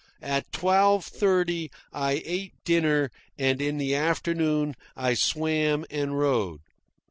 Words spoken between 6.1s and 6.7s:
rode.